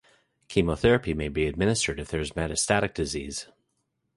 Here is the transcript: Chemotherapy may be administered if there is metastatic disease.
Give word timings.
Chemotherapy 0.47 1.13
may 1.13 1.27
be 1.29 1.45
administered 1.45 1.99
if 1.99 2.07
there 2.07 2.21
is 2.21 2.31
metastatic 2.31 2.95
disease. 2.95 3.45